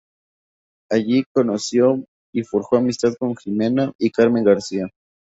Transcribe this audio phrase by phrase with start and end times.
[0.89, 2.03] Allí conoció
[2.33, 4.87] y forjó amistad con Jimena y Carmen García.